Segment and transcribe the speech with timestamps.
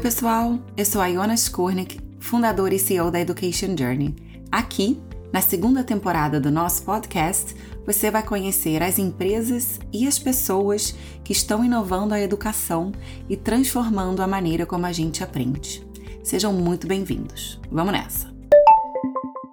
[0.00, 4.16] pessoal, eu sou a Iona Skurnik, fundadora e CEO da Education Journey.
[4.50, 4.98] Aqui,
[5.30, 7.54] na segunda temporada do nosso podcast,
[7.84, 12.92] você vai conhecer as empresas e as pessoas que estão inovando a educação
[13.28, 15.86] e transformando a maneira como a gente aprende.
[16.24, 17.60] Sejam muito bem-vindos.
[17.70, 18.39] Vamos nessa!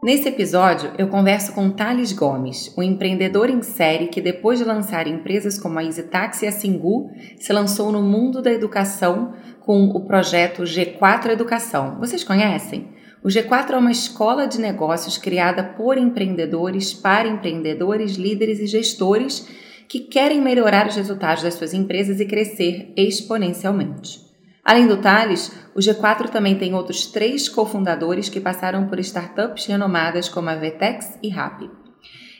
[0.07, 5.05] Nesse episódio, eu converso com Thales Gomes, um empreendedor em série que, depois de lançar
[5.05, 10.05] empresas como a EasyTaxi e a Singu, se lançou no mundo da educação com o
[10.05, 11.99] projeto G4 Educação.
[11.99, 12.87] Vocês conhecem?
[13.21, 19.45] O G4 é uma escola de negócios criada por empreendedores, para empreendedores, líderes e gestores
[19.89, 24.26] que querem melhorar os resultados das suas empresas e crescer exponencialmente.
[24.67, 30.27] Além do Thales, o G4 também tem outros três cofundadores que passaram por startups renomadas
[30.27, 31.71] como a Vetex e Rappi.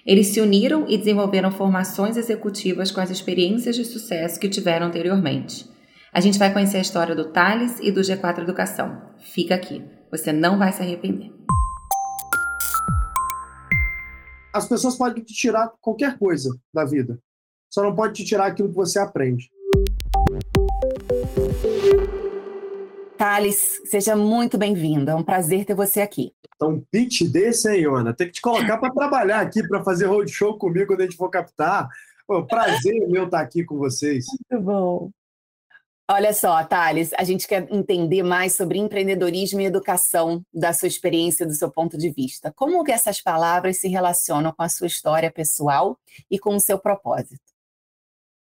[0.05, 5.71] Eles se uniram e desenvolveram formações executivas com as experiências de sucesso que tiveram anteriormente.
[6.11, 9.01] A gente vai conhecer a história do Thales e do G4 Educação.
[9.19, 11.31] Fica aqui, você não vai se arrepender.
[14.53, 17.21] As pessoas podem te tirar qualquer coisa da vida,
[17.71, 19.49] só não pode te tirar aquilo que você aprende.
[23.17, 25.09] Thales, seja muito bem-vindo.
[25.09, 26.31] É um prazer ter você aqui.
[26.55, 28.13] Então, um pitch desse, hein, Iona?
[28.13, 31.29] Tem que te colocar para trabalhar aqui, para fazer roadshow comigo quando a gente for
[31.29, 31.89] captar.
[32.27, 34.25] Pô, prazer meu estar aqui com vocês.
[34.51, 35.09] Muito bom.
[36.09, 41.45] Olha só, Thales, a gente quer entender mais sobre empreendedorismo e educação, da sua experiência,
[41.45, 42.53] do seu ponto de vista.
[42.55, 45.99] Como que essas palavras se relacionam com a sua história pessoal
[46.31, 47.41] e com o seu propósito?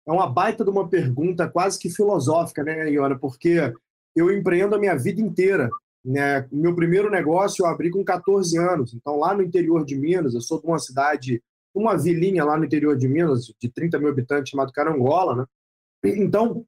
[0.07, 3.19] É uma baita de uma pergunta quase que filosófica, né, Iona?
[3.19, 3.73] Porque
[4.15, 5.69] eu empreendo a minha vida inteira.
[6.05, 6.47] Né?
[6.51, 8.95] Meu primeiro negócio eu abri com 14 anos.
[8.95, 11.43] Então, lá no interior de Minas, eu sou de uma cidade,
[11.75, 15.45] uma vilinha lá no interior de Minas, de 30 mil habitantes, chamado Carangola, né?
[16.17, 16.65] Então,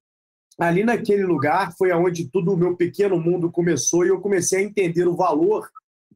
[0.58, 4.62] ali naquele lugar foi aonde todo o meu pequeno mundo começou e eu comecei a
[4.62, 5.68] entender o valor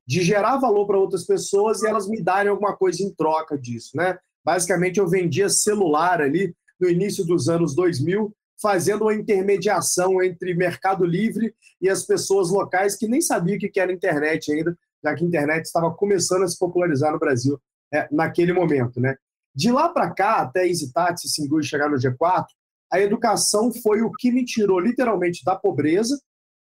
[0.07, 3.97] de gerar valor para outras pessoas e elas me darem alguma coisa em troca disso,
[3.97, 4.19] né?
[4.45, 11.05] Basicamente eu vendia celular ali no início dos anos 2000, fazendo uma intermediação entre Mercado
[11.05, 15.25] Livre e as pessoas locais que nem sabiam o que era internet ainda, já que
[15.25, 17.61] a internet estava começando a se popularizar no Brasil
[17.93, 19.17] é, naquele momento, né?
[19.55, 22.45] De lá para cá, até EasyTaxi, Singu chegar no G4,
[22.93, 26.21] a educação foi o que me tirou literalmente da pobreza,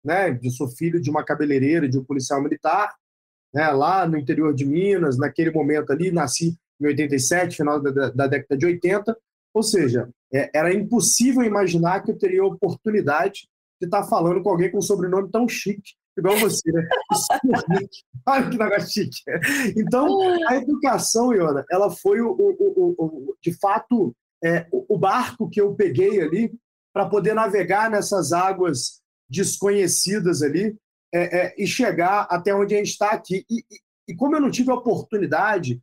[0.05, 0.39] né?
[0.43, 2.95] Eu sou filho de uma cabeleireira, de um policial militar,
[3.55, 3.69] né?
[3.71, 8.57] Lá no interior de Minas, naquele momento ali, nasci em 87, final da, da década
[8.57, 9.17] de 80,
[9.55, 13.49] ou seja, é, era impossível imaginar que eu teria a oportunidade
[13.81, 16.87] de estar falando com alguém com um sobrenome tão chique igual você, né?
[18.27, 19.23] Olha que negócio chique.
[19.77, 25.49] Então, a educação, Iona, ela foi, o, o, o, o de fato, é, o barco
[25.49, 26.53] que eu peguei ali
[26.93, 30.77] para poder navegar nessas águas desconhecidas ali
[31.13, 33.45] é, é, e chegar até onde a gente está aqui.
[33.49, 33.79] E, e,
[34.09, 35.81] e, como eu não tive a oportunidade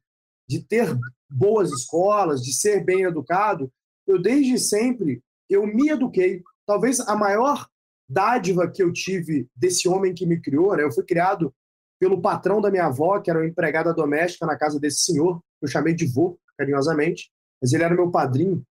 [0.47, 0.97] de ter
[1.29, 3.71] boas escolas, de ser bem educado,
[4.05, 6.43] eu desde sempre eu me eduquei.
[6.65, 7.67] Talvez a maior
[8.09, 10.83] dádiva que eu tive desse homem que me criou, né?
[10.83, 11.53] Eu fui criado
[11.99, 15.67] pelo patrão da minha avó, que era uma empregada doméstica na casa desse senhor, eu
[15.67, 18.65] chamei de vô, carinhosamente mas ele era meu padrinho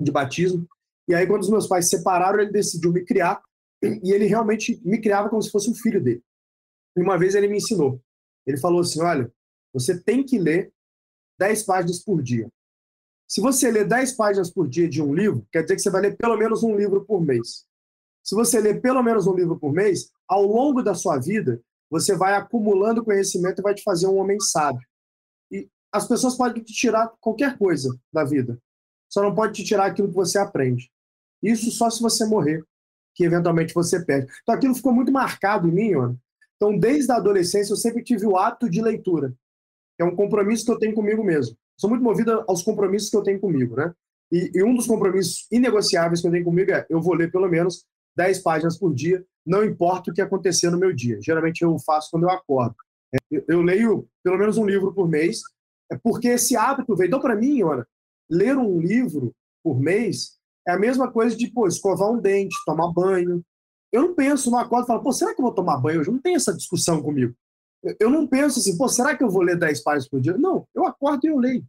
[0.00, 0.66] de batismo.
[1.08, 3.42] E aí, quando os meus pais se separaram, ele decidiu me criar,
[3.82, 6.22] e ele realmente me criava como se fosse um filho dele.
[6.96, 8.00] E uma vez ele me ensinou.
[8.46, 9.32] Ele falou assim: olha,
[9.72, 10.72] você tem que ler
[11.38, 12.48] 10 páginas por dia.
[13.28, 16.02] Se você ler 10 páginas por dia de um livro, quer dizer que você vai
[16.02, 17.64] ler pelo menos um livro por mês.
[18.22, 21.60] Se você ler pelo menos um livro por mês, ao longo da sua vida,
[21.90, 24.86] você vai acumulando conhecimento e vai te fazer um homem sábio
[25.92, 28.58] as pessoas podem te tirar qualquer coisa da vida.
[29.10, 30.90] Só não pode te tirar aquilo que você aprende.
[31.42, 32.64] Isso só se você morrer,
[33.14, 34.32] que eventualmente você perde.
[34.42, 36.14] Então aquilo ficou muito marcado em mim, ó.
[36.56, 39.34] Então, desde a adolescência, eu sempre tive o hábito de leitura.
[40.02, 41.56] É um compromisso que eu tenho comigo mesmo.
[41.76, 43.92] Sou muito movida aos compromissos que eu tenho comigo, né?
[44.30, 47.48] E, e, um dos compromissos inegociáveis que eu tenho comigo é eu vou ler pelo
[47.48, 47.84] menos
[48.16, 51.20] 10 páginas por dia, não importa o que acontecer no meu dia.
[51.22, 52.74] Geralmente eu faço quando eu acordo.
[53.30, 55.40] Eu, eu leio pelo menos um livro por mês
[55.90, 57.08] é porque esse hábito veio.
[57.08, 57.86] Então, para mim, olha,
[58.28, 62.90] ler um livro por mês é a mesma coisa de pô, escovar um dente, tomar
[62.92, 63.44] banho.
[63.92, 66.10] Eu não penso no acordo e falo, pô, será que eu vou tomar banho hoje?
[66.10, 67.34] Não tenho essa discussão comigo.
[67.98, 70.36] Eu não penso assim, pô, será que eu vou ler 10 páginas por dia?
[70.38, 71.64] Não, eu acordo e eu leio.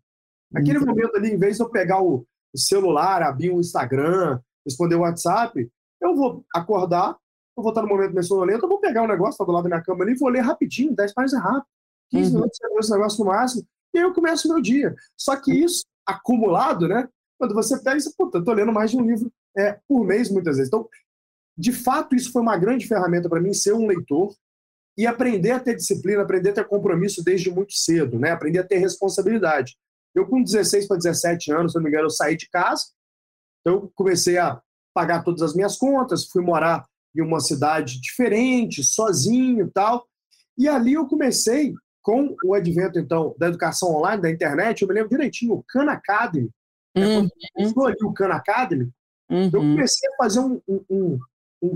[0.52, 0.86] Naquele uhum.
[0.86, 5.02] momento ali, em vez de eu pegar o, o celular, abrir o Instagram, responder o
[5.02, 5.70] WhatsApp,
[6.00, 7.18] eu vou acordar,
[7.58, 9.64] eu vou estar no momento meio sonolento, eu vou pegar um negócio, tá do lado
[9.64, 11.68] da minha cama ali, vou ler rapidinho, 10 páginas é rápido.
[12.12, 12.36] 15 uhum.
[12.36, 14.96] minutos, esse negócio no máximo, e aí eu começo o meu dia.
[15.18, 17.08] Só que isso, acumulado, né?
[17.40, 20.30] Quando você pega e puta, eu tô lendo mais de um livro é, por mês,
[20.30, 20.68] muitas vezes.
[20.68, 20.88] Então,
[21.58, 24.34] de fato, isso foi uma grande ferramenta para mim, ser um leitor
[24.98, 28.32] e aprender a ter disciplina, aprender a ter compromisso desde muito cedo, né?
[28.32, 29.76] aprender a ter responsabilidade.
[30.14, 32.86] Eu, com 16 para 17 anos, se não me engano, eu saí de casa,
[33.62, 34.62] então eu comecei a
[34.94, 36.86] pagar todas as minhas contas, fui morar
[37.16, 40.08] em uma cidade diferente, sozinho e tal.
[40.58, 44.94] E ali eu comecei, com o advento, então, da educação online, da internet, eu me
[44.94, 46.50] lembro direitinho, o Khan Academy.
[46.96, 47.18] Né?
[47.18, 47.30] Uhum.
[47.74, 48.92] Quando ali o Khan Academy,
[49.32, 49.46] uhum.
[49.46, 51.20] eu comecei a fazer um, um, um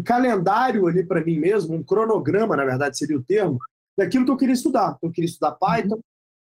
[0.04, 3.58] calendário ali para mim mesmo, um cronograma, na verdade seria o termo,
[3.98, 4.98] daquilo que eu queria estudar.
[5.02, 6.02] Eu queria estudar Python, uhum.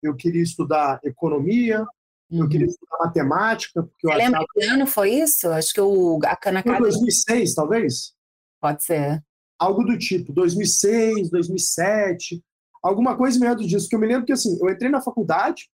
[0.03, 1.87] eu queria estudar economia,
[2.31, 2.73] eu queria uhum.
[2.73, 3.83] estudar matemática.
[3.83, 4.31] Porque eu Você achava...
[4.31, 5.49] lembra que ano foi isso?
[5.49, 6.81] Acho que o, a Khan Academy...
[6.81, 8.13] 2006, talvez?
[8.61, 9.23] Pode ser.
[9.59, 12.43] Algo do tipo, 2006, 2007,
[12.83, 13.87] alguma coisa menos disso.
[13.87, 15.69] Porque eu me lembro que, assim, eu entrei na faculdade,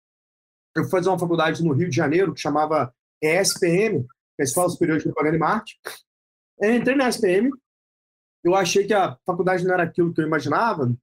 [0.77, 4.45] eu fui fazer uma faculdade no Rio de Janeiro, que chamava ESPM, que é a
[4.45, 5.79] Escola Superior de Propaganda e Marketing.
[6.61, 7.51] Eu entrei na ESPM,
[8.45, 10.95] eu achei que a faculdade não era aquilo que eu imaginava.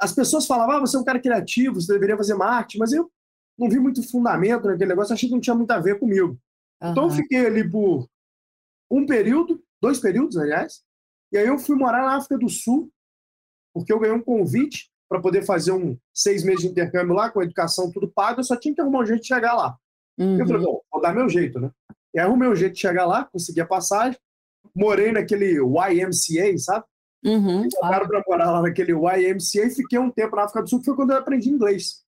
[0.00, 3.10] As pessoas falavam, ah, você é um cara criativo, você deveria fazer marketing, mas eu
[3.58, 6.38] não vi muito fundamento naquele negócio, achei que não tinha muito a ver comigo.
[6.80, 6.90] Uhum.
[6.90, 8.08] Então eu fiquei ali por
[8.90, 10.82] um período, dois períodos, aliás,
[11.32, 12.90] e aí eu fui morar na África do Sul,
[13.74, 17.40] porque eu ganhei um convite para poder fazer um seis meses de intercâmbio lá, com
[17.40, 19.76] a educação tudo pago, eu só tinha que arrumar um jeito de chegar lá.
[20.18, 20.38] Uhum.
[20.38, 20.72] Eu falei, uhum.
[20.72, 21.70] bom, vou dar meu jeito, né?
[22.14, 24.18] E aí arrumei um jeito de chegar lá, consegui a passagem,
[24.78, 26.84] morei naquele YMCA, sabe?
[27.24, 28.08] Uhum, Me claro.
[28.08, 30.94] para morar lá naquele YMCA e fiquei um tempo na África do Sul, que foi
[30.94, 32.04] quando eu aprendi inglês.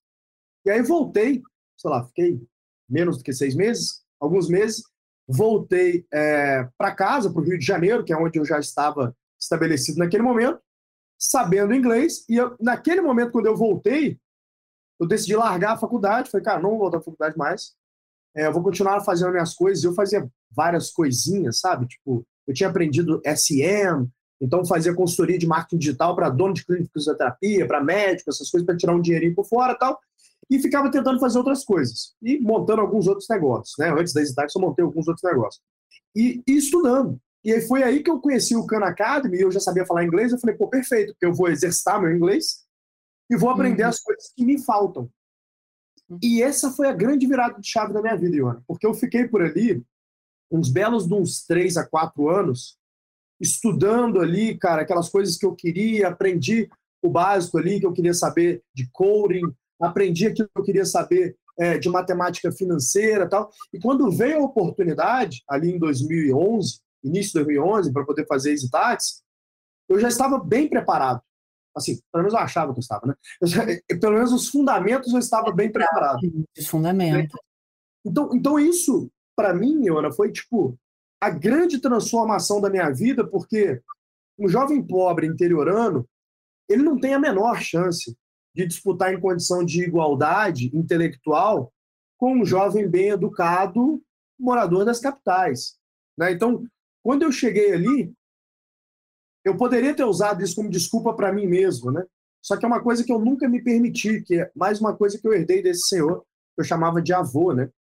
[0.65, 1.43] E aí voltei,
[1.77, 2.41] sei lá, fiquei
[2.89, 4.83] menos do que seis meses, alguns meses,
[5.27, 9.17] voltei é, para casa, para o Rio de Janeiro, que é onde eu já estava
[9.41, 10.61] estabelecido naquele momento,
[11.19, 12.25] sabendo inglês.
[12.29, 14.19] E eu, naquele momento, quando eu voltei,
[15.01, 16.31] eu decidi largar a faculdade.
[16.31, 17.75] Falei, cara, não vou voltar à faculdade mais.
[18.37, 19.83] É, eu vou continuar fazendo minhas coisas.
[19.83, 21.87] Eu fazia várias coisinhas, sabe?
[21.87, 24.09] Tipo, eu tinha aprendido SM,
[24.41, 28.51] então fazia consultoria de marketing digital para dono de clínica de fisioterapia, para médico, essas
[28.51, 30.01] coisas, para tirar um dinheirinho por fora e tal.
[30.51, 32.15] E ficava tentando fazer outras coisas.
[32.21, 33.77] E montando alguns outros negócios.
[33.79, 33.93] Né?
[33.93, 35.63] Antes da Exitax, eu montei alguns outros negócios.
[36.17, 37.21] E, e estudando.
[37.45, 40.05] E aí foi aí que eu conheci o Khan Academy, e eu já sabia falar
[40.05, 42.65] inglês, eu falei, pô, perfeito, porque eu vou exercitar meu inglês
[43.31, 43.89] e vou aprender uhum.
[43.89, 45.09] as coisas que me faltam.
[46.09, 46.19] Uhum.
[46.21, 49.29] E essa foi a grande virada de chave da minha vida, Iona, porque eu fiquei
[49.29, 49.83] por ali
[50.51, 52.79] uns belos de uns três a quatro anos
[53.41, 56.69] estudando ali, cara, aquelas coisas que eu queria, aprendi
[57.03, 59.51] o básico ali que eu queria saber de coding,
[59.81, 63.51] aprendi aquilo que eu queria saber é, de matemática financeira tal.
[63.73, 69.23] E quando veio a oportunidade, ali em 2011, início de 2011, para poder fazer Exitates,
[69.89, 71.23] eu já estava bem preparado.
[71.75, 73.15] Assim, pelo menos eu achava que eu estava, né?
[73.41, 73.65] Eu já,
[74.01, 76.19] pelo menos os fundamentos eu estava bem preparado.
[76.59, 77.39] Os fundamentos.
[78.05, 80.79] Então, então isso, para mim, Ana, foi tipo
[81.19, 83.81] a grande transformação da minha vida, porque
[84.39, 86.07] um jovem pobre interiorano,
[86.69, 88.15] ele não tem a menor chance
[88.55, 91.73] de disputar em condição de igualdade intelectual
[92.19, 94.03] com um jovem bem educado
[94.39, 95.79] morador das capitais.
[96.19, 96.33] Né?
[96.33, 96.63] Então,
[97.03, 98.13] quando eu cheguei ali,
[99.43, 102.05] eu poderia ter usado isso como desculpa para mim mesmo, né?
[102.43, 105.19] Só que é uma coisa que eu nunca me permiti, que é mais uma coisa
[105.19, 106.21] que eu herdei desse senhor,
[106.55, 107.71] que eu chamava de avô, né?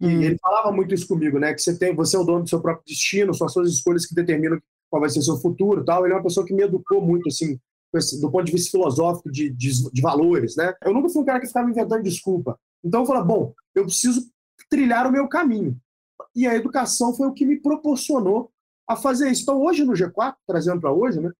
[0.00, 0.22] E hum.
[0.22, 1.52] ele falava muito isso comigo, né?
[1.52, 4.06] Que você tem, você é o dono do seu próprio destino, são as suas escolhas
[4.06, 4.58] que determinam
[4.88, 6.04] qual vai ser o seu futuro, tal.
[6.04, 7.58] Ele é uma pessoa que me educou muito, assim,
[8.20, 10.74] do ponto de vista filosófico de, de, de valores, né?
[10.84, 12.58] Eu nunca fui um cara que ficava inventando desculpa.
[12.82, 14.28] Então eu falei, bom, eu preciso
[14.68, 15.76] trilhar o meu caminho.
[16.34, 18.50] E a educação foi o que me proporcionou
[18.88, 19.42] a fazer isso.
[19.42, 21.30] Então, hoje no G4, trazendo para hoje, né,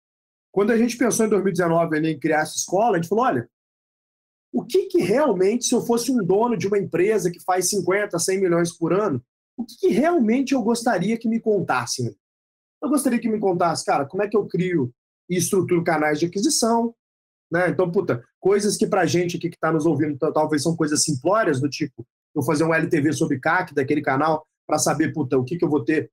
[0.53, 3.49] quando a gente pensou em 2019 ali, em criar essa escola, a gente falou: olha,
[4.53, 8.19] o que, que realmente, se eu fosse um dono de uma empresa que faz 50,
[8.19, 9.23] 100 milhões por ano,
[9.57, 12.15] o que, que realmente eu gostaria que me contassem?
[12.83, 14.93] Eu gostaria que me contasse, cara, como é que eu crio
[15.29, 16.95] e estruturo canais de aquisição,
[17.51, 17.69] né?
[17.69, 21.61] Então, puta, coisas que pra gente aqui que está nos ouvindo talvez são coisas simplórias,
[21.61, 25.57] do tipo, eu fazer um LTV sobre CAC daquele canal para saber, puta, o que,
[25.57, 26.11] que eu vou ter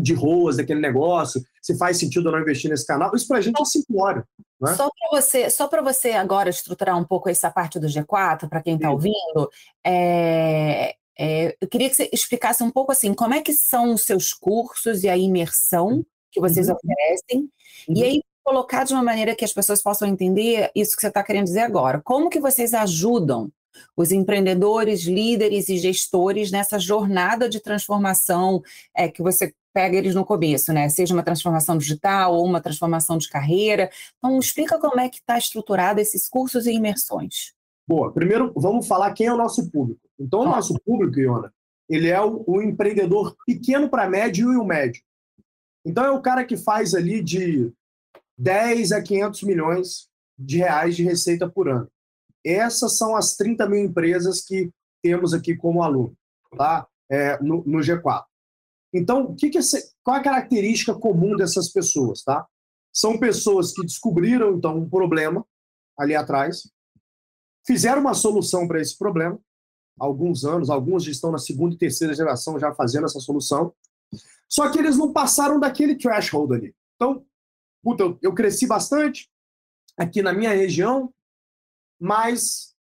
[0.00, 3.14] de ruas daquele negócio, se faz sentido ou não investir nesse canal.
[3.14, 4.24] Isso para a gente é simplório.
[4.60, 4.74] Né?
[4.74, 8.62] Só para você, só para você agora estruturar um pouco essa parte do G4 para
[8.62, 9.50] quem está ouvindo,
[9.84, 14.02] é, é, eu queria que você explicasse um pouco assim como é que são os
[14.02, 16.74] seus cursos e a imersão que vocês uhum.
[16.74, 17.50] oferecem
[17.88, 17.96] uhum.
[17.96, 21.22] e aí colocar de uma maneira que as pessoas possam entender isso que você está
[21.22, 22.00] querendo dizer agora.
[22.00, 23.50] Como que vocês ajudam
[23.96, 28.62] os empreendedores, líderes e gestores nessa jornada de transformação
[28.94, 30.88] é, que você pega eles no começo, né?
[30.88, 33.90] Seja uma transformação digital ou uma transformação de carreira.
[34.16, 37.52] Então, explica como é que está estruturado esses cursos e imersões.
[37.86, 38.10] Boa.
[38.10, 40.00] Primeiro, vamos falar quem é o nosso público.
[40.18, 41.52] Então, o nosso público, Iona,
[41.90, 45.02] ele é o, o empreendedor pequeno para médio e o médio.
[45.84, 47.70] Então é o cara que faz ali de
[48.38, 51.88] 10 a 500 milhões de reais de receita por ano.
[52.42, 54.70] Essas são as 30 mil empresas que
[55.02, 56.14] temos aqui como aluno,
[56.56, 56.86] tá?
[57.10, 58.24] É, no, no, G4.
[58.96, 59.62] Então, o que que é,
[60.02, 62.46] qual a característica comum dessas pessoas, tá?
[62.92, 65.44] São pessoas que descobriram, então, um problema
[65.98, 66.70] ali atrás,
[67.66, 69.38] fizeram uma solução para esse problema,
[69.98, 73.74] alguns anos, alguns já estão na segunda e terceira geração já fazendo essa solução,
[74.48, 76.76] só que eles não passaram daquele threshold ali.
[76.94, 77.24] Então,
[77.82, 79.30] puta, eu, eu cresci bastante
[79.96, 81.12] aqui na minha região,
[81.98, 82.75] mas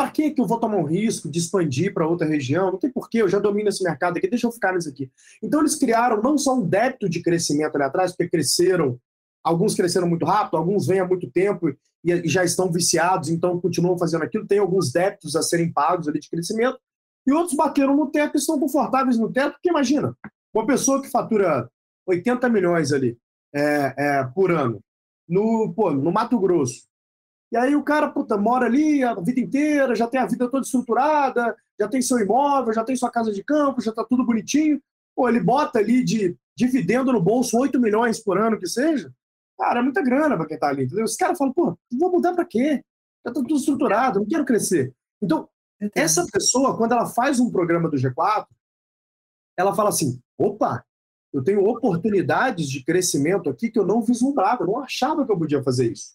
[0.00, 2.72] para que eu vou tomar um risco de expandir para outra região?
[2.72, 5.10] Não tem porquê, eu já domino esse mercado aqui, deixa eu ficar nisso aqui.
[5.42, 8.98] Então, eles criaram não só um débito de crescimento ali atrás, porque cresceram,
[9.44, 11.68] alguns cresceram muito rápido, alguns vêm há muito tempo
[12.02, 16.18] e já estão viciados, então continuam fazendo aquilo, tem alguns débitos a serem pagos ali
[16.18, 16.78] de crescimento,
[17.26, 20.16] e outros bateram no teto e estão confortáveis no teto, porque imagina,
[20.54, 21.70] uma pessoa que fatura
[22.06, 23.18] 80 milhões ali
[23.54, 24.80] é, é, por ano,
[25.28, 26.88] no, pô, no Mato Grosso,
[27.52, 30.64] e aí o cara, puta, mora ali a vida inteira, já tem a vida toda
[30.64, 34.80] estruturada, já tem seu imóvel, já tem sua casa de campo, já tá tudo bonitinho.
[35.16, 39.12] Pô, ele bota ali de dividendo no bolso 8 milhões por ano que seja.
[39.58, 41.04] Cara, é muita grana para quem tá ali, entendeu?
[41.04, 42.84] Os caras falam, pô, vou mudar para quê?
[43.26, 44.94] Já tá tudo estruturado, não quero crescer.
[45.20, 45.48] Então,
[45.94, 48.46] essa pessoa, quando ela faz um programa do G4,
[49.56, 50.84] ela fala assim: opa,
[51.32, 55.38] eu tenho oportunidades de crescimento aqui que eu não vislumbrava, eu não achava que eu
[55.38, 56.14] podia fazer isso.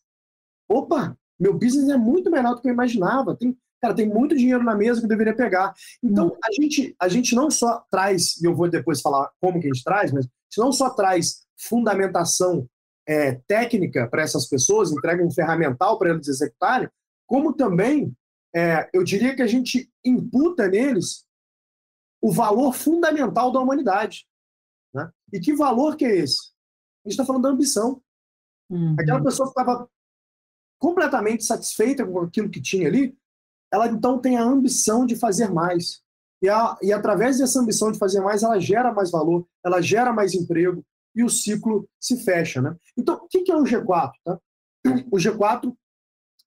[0.67, 3.35] Opa, meu business é muito menor do que eu imaginava.
[3.35, 5.73] Tem, cara, tem muito dinheiro na mesa que eu deveria pegar.
[6.01, 6.37] Então, hum.
[6.43, 9.73] a gente, a gente não só traz, e eu vou depois falar como que a
[9.73, 12.67] gente traz, mas a gente não só traz fundamentação
[13.07, 16.89] é, técnica para essas pessoas, entrega um ferramental para eles executarem,
[17.27, 18.15] como também
[18.55, 21.25] é, eu diria que a gente imputa neles
[22.21, 24.25] o valor fundamental da humanidade.
[24.93, 25.11] Né?
[25.33, 26.51] E que valor que é esse?
[27.05, 28.01] A gente está falando da ambição.
[28.69, 28.95] Uhum.
[28.97, 29.87] Aquela pessoa que estava
[30.79, 33.17] completamente satisfeita com aquilo que tinha ali,
[33.71, 36.01] ela então tem a ambição de fazer mais.
[36.41, 40.13] E, a, e através dessa ambição de fazer mais, ela gera mais valor, ela gera
[40.13, 42.61] mais emprego e o ciclo se fecha.
[42.61, 42.75] Né?
[42.97, 44.11] Então, o que é o G4?
[44.23, 44.39] Tá?
[45.11, 45.73] O G4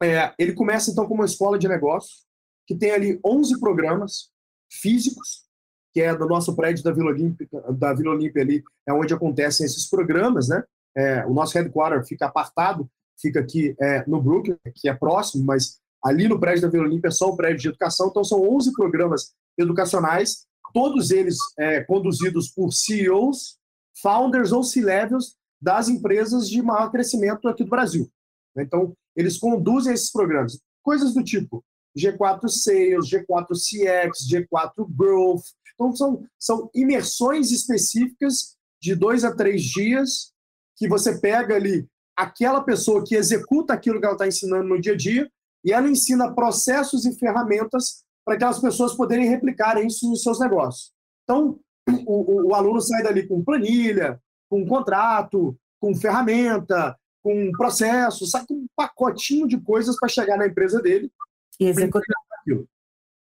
[0.02, 2.24] é, ele começa então como uma escola de negócios,
[2.66, 4.30] que tem ali 11 programas
[4.70, 5.46] físicos,
[5.92, 9.66] que é do nosso prédio da Vila Olímpica, da Vila Olímpia ali, é onde acontecem
[9.66, 10.62] esses programas, né?
[10.96, 12.88] É, o nosso headquarter fica apartado
[13.20, 17.08] fica aqui é, no Brooklyn, que é próximo, mas ali no prédio da Vila Olímpia
[17.08, 18.08] é só o prédio de educação.
[18.08, 23.58] Então, são 11 programas educacionais, todos eles é, conduzidos por CEOs,
[24.00, 28.08] founders ou C-levels das empresas de maior crescimento aqui do Brasil.
[28.56, 30.58] Então, eles conduzem esses programas.
[30.82, 31.64] Coisas do tipo
[31.98, 35.42] G4 Sales, G4 CX, G4 Growth.
[35.74, 40.32] Então, são, são imersões específicas de dois a três dias
[40.76, 44.94] que você pega ali aquela pessoa que executa aquilo que ela está ensinando no dia
[44.94, 45.30] a dia
[45.64, 50.92] e ela ensina processos e ferramentas para aquelas pessoas poderem replicar isso nos seus negócios.
[51.22, 51.60] Então,
[52.04, 54.20] o, o, o aluno sai dali com planilha,
[54.50, 60.48] com contrato, com ferramenta, com processo, sai com um pacotinho de coisas para chegar na
[60.48, 61.12] empresa dele
[61.60, 62.68] e executar aquilo.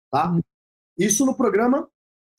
[0.09, 0.39] Tá?
[0.97, 1.89] Isso no programa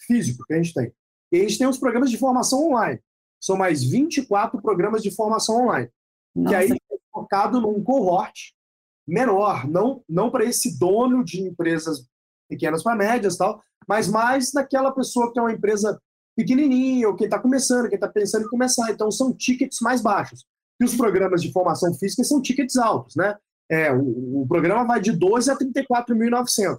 [0.06, 0.90] físico que a gente tem.
[1.30, 2.98] E a gente tem os programas de formação online.
[3.38, 5.90] São mais 24 programas de formação online.
[6.36, 6.48] Nossa.
[6.50, 8.52] Que aí é focado num cohort
[9.06, 12.06] menor, não, não para esse dono de empresas
[12.48, 16.00] pequenas para médias tal, mas mais naquela pessoa que tem uma empresa
[16.36, 18.90] pequenininha, ou que está começando, que está pensando em começar.
[18.90, 20.44] Então, são tickets mais baixos.
[20.78, 23.34] E os programas de formação física são tickets altos, né?
[23.70, 26.76] É, o, o programa vai de 12 a 34.900.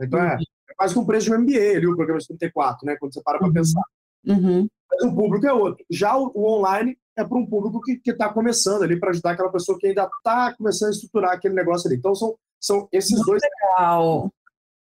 [0.00, 2.86] Então, é, é quase que o preço de um MBA ali, o programa de 34,
[2.86, 2.96] né?
[3.00, 3.52] Quando você para para uhum.
[3.52, 3.82] pensar.
[4.26, 4.68] Uhum.
[4.90, 5.84] Mas o público é outro.
[5.90, 9.50] Já o, o online é para um público que está começando ali, para ajudar aquela
[9.50, 11.96] pessoa que ainda está começando a estruturar aquele negócio ali.
[11.96, 13.42] Então, são, são esses Muito dois.
[13.42, 14.32] Legal.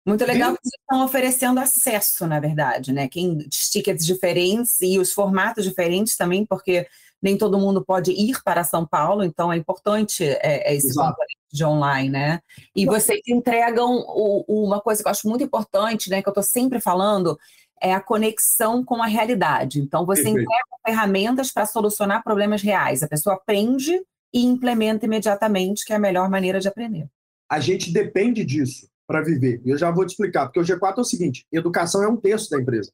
[0.05, 3.07] Muito legal que vocês estão oferecendo acesso, na verdade, né?
[3.07, 6.87] Quem, tickets diferentes e os formatos diferentes também, porque
[7.21, 11.09] nem todo mundo pode ir para São Paulo, então é importante é, é esse Exato.
[11.09, 12.39] componente de online, né?
[12.75, 16.21] E vocês entregam o, uma coisa que eu acho muito importante, né?
[16.21, 17.37] Que eu estou sempre falando,
[17.81, 19.79] é a conexão com a realidade.
[19.79, 20.43] Então, você Perfeito.
[20.43, 23.03] entrega ferramentas para solucionar problemas reais.
[23.03, 24.01] A pessoa aprende
[24.33, 27.07] e implementa imediatamente, que é a melhor maneira de aprender.
[27.49, 29.61] A gente depende disso para viver.
[29.65, 32.17] E eu já vou te explicar, porque o G4 é o seguinte: educação é um
[32.17, 32.91] terço da empresa.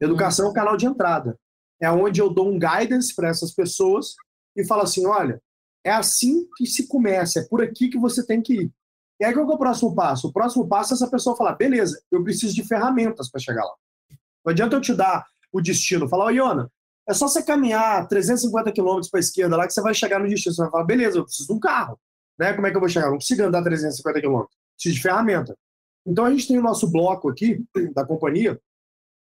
[0.00, 0.48] Educação hum.
[0.48, 1.38] é o canal de entrada.
[1.80, 4.14] É onde eu dou um guidance para essas pessoas
[4.54, 5.40] e falo assim: olha,
[5.84, 8.72] é assim que se começa, é por aqui que você tem que ir.
[9.18, 10.28] E aí qual é o próximo passo?
[10.28, 13.74] O próximo passo é essa pessoa falar: beleza, eu preciso de ferramentas para chegar lá.
[14.46, 16.70] Não adianta eu te dar o destino, falar, Iona,
[17.08, 20.28] É só você caminhar 350 quilômetros para a esquerda lá que você vai chegar no
[20.28, 20.54] destino.
[20.54, 21.98] Você vai falar, beleza, eu preciso de um carro.
[22.38, 22.52] Né?
[22.52, 23.06] Como é que eu vou chegar?
[23.06, 24.56] Eu não consigo andar 350 quilômetros.
[24.76, 25.56] Preciso de ferramenta.
[26.06, 28.60] Então a gente tem o nosso bloco aqui da companhia,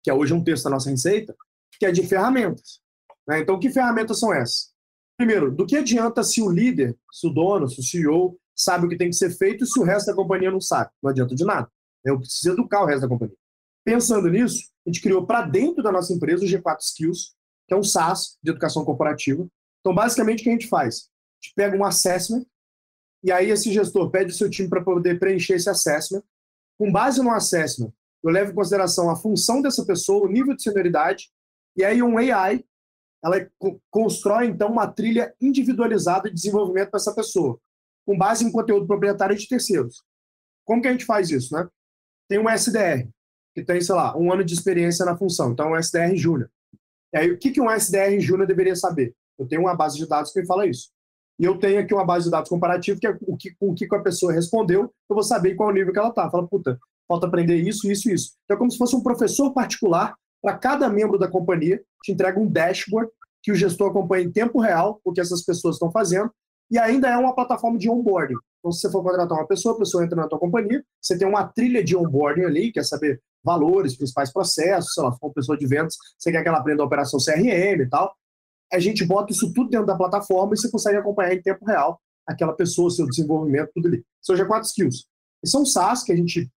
[0.03, 1.35] que é hoje um texto da nossa receita,
[1.79, 2.81] que é de ferramentas.
[3.27, 3.41] Né?
[3.41, 4.73] Então, que ferramentas são essas?
[5.17, 8.89] Primeiro, do que adianta se o líder, se o dono, se o CEO sabe o
[8.89, 10.91] que tem que ser feito se o resto da companhia não sabe?
[11.03, 11.69] Não adianta de nada.
[12.05, 13.37] Eu preciso educar o resto da companhia.
[13.85, 17.35] Pensando nisso, a gente criou para dentro da nossa empresa o G4 Skills,
[17.69, 19.47] que é um SaaS de educação corporativa.
[19.81, 21.11] Então, basicamente, o que a gente faz?
[21.43, 22.45] A gente pega um assessment,
[23.23, 26.23] e aí esse gestor pede o seu time para poder preencher esse assessment.
[26.79, 30.63] Com base no assessment, eu levo em consideração a função dessa pessoa, o nível de
[30.63, 31.31] senioridade,
[31.77, 32.65] e aí um AI,
[33.23, 33.51] ela
[33.91, 37.61] constrói, então, uma trilha individualizada de desenvolvimento para essa pessoa,
[38.07, 40.03] com base em conteúdo proprietário de terceiros.
[40.65, 41.69] Como que a gente faz isso, né?
[42.29, 43.09] Tem um SDR,
[43.55, 46.51] que tem, sei lá, um ano de experiência na função, então um SDR júnior.
[47.13, 49.15] E aí, o que, que um SDR júnior deveria saber?
[49.39, 50.91] Eu tenho uma base de dados que me fala isso.
[51.39, 53.95] E eu tenho aqui uma base de dados comparativa, que é o que, o que
[53.95, 56.31] a pessoa respondeu, eu vou saber qual nível que ela está.
[56.31, 58.33] Fala, puta, falta aprender isso, isso, isso.
[58.45, 62.39] Então, é como se fosse um professor particular para cada membro da companhia, te entrega
[62.39, 63.11] um dashboard
[63.43, 66.31] que o gestor acompanha em tempo real o que essas pessoas estão fazendo,
[66.71, 68.35] e ainda é uma plataforma de onboarding.
[68.59, 71.29] Então, se você for contratar uma pessoa, a pessoa entra na tua companhia, você tem
[71.29, 75.35] uma trilha de onboarding ali, quer saber valores, principais processos, sei lá, se for uma
[75.35, 78.15] pessoa de vendas, você quer que ela aprenda a operação CRM e tal.
[78.73, 82.01] A gente bota isso tudo dentro da plataforma e você consegue acompanhar em tempo real
[82.27, 84.03] aquela pessoa, seu desenvolvimento, tudo ali.
[84.23, 85.07] São já quatro skills.
[85.43, 86.51] Esse é um SaaS que a gente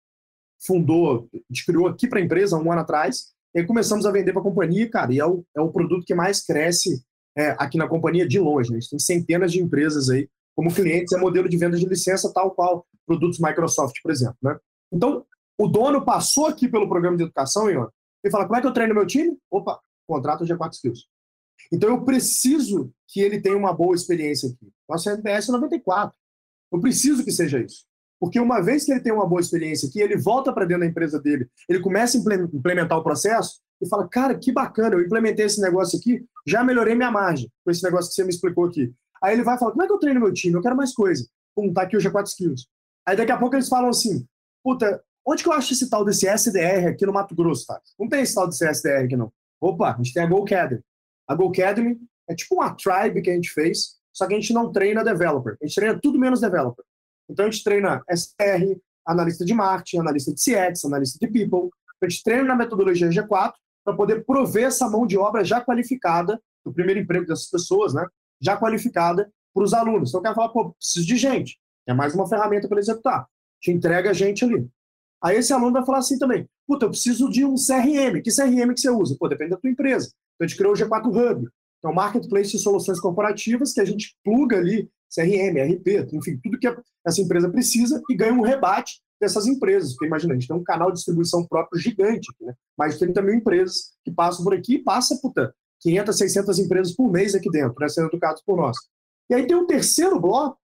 [0.64, 4.12] fundou, a gente criou aqui para a empresa um ano atrás, e aí começamos a
[4.12, 7.02] vender para a companhia, cara, e é o, é o produto que mais cresce
[7.36, 8.70] é, aqui na companhia de longe.
[8.70, 8.76] Né?
[8.76, 12.32] A gente tem centenas de empresas aí como clientes, é modelo de venda de licença
[12.32, 14.36] tal qual produtos Microsoft, por exemplo.
[14.42, 14.56] Né?
[14.92, 15.24] Então,
[15.58, 17.86] o dono passou aqui pelo programa de educação, Ion,
[18.24, 19.36] e fala, como é que eu treino meu time?
[19.50, 21.06] Opa, contrato G4 Skills.
[21.72, 24.70] Então, eu preciso que ele tenha uma boa experiência aqui.
[24.88, 26.16] Nossa NPS 94.
[26.72, 27.84] Eu preciso que seja isso.
[28.18, 30.86] Porque uma vez que ele tem uma boa experiência aqui, ele volta para dentro da
[30.86, 35.44] empresa dele, ele começa a implementar o processo e fala, cara, que bacana, eu implementei
[35.44, 38.92] esse negócio aqui, já melhorei minha margem com esse negócio que você me explicou aqui.
[39.22, 40.54] Aí ele vai falar, como é que eu treino meu time?
[40.54, 41.26] Eu quero mais coisa.
[41.54, 42.66] Pum, tá aqui o G4 Skills.
[43.06, 44.26] Aí daqui a pouco eles falam assim,
[44.64, 47.80] puta, onde que eu acho esse tal desse SDR aqui no Mato Grosso, tá?
[47.98, 49.32] Não tem esse tal desse SDR aqui, não.
[49.60, 50.80] Opa, a gente tem a Go Academy.
[51.28, 54.52] A Go Academy é tipo uma tribe que a gente fez, só que a gente
[54.52, 55.56] não treina developer.
[55.60, 56.84] A gente treina tudo menos developer.
[57.28, 61.70] Então a gente treina SR, analista de marketing, analista de CX, analista de people.
[62.02, 63.52] A gente treina na metodologia G4
[63.84, 68.04] para poder prover essa mão de obra já qualificada, o primeiro emprego dessas pessoas, né?
[68.40, 70.10] Já qualificada para os alunos.
[70.10, 71.58] Então, eu quero falar, pô, preciso de gente.
[71.86, 73.26] É mais uma ferramenta para executar.
[73.60, 74.68] Te entrega a gente ali.
[75.22, 78.20] Aí esse aluno vai falar assim também, puta, eu preciso de um CRM.
[78.22, 79.16] Que CRM que você usa?
[79.18, 80.06] Pô, depende da tua empresa.
[80.34, 81.48] Então, a gente criou o G4 Hub.
[81.78, 86.68] Então, Marketplace de soluções corporativas que a gente pluga ali CRM, RP, enfim, tudo que
[87.06, 89.92] essa empresa precisa e ganha um rebate dessas empresas.
[89.92, 92.54] Porque imagina, a gente tem um canal de distribuição próprio gigante, né?
[92.76, 96.94] mais de 30 mil empresas que passam por aqui e passa, puta, 500, 600 empresas
[96.94, 98.76] por mês aqui dentro, né, sendo educados por nós.
[99.30, 100.58] E aí tem um terceiro bloco,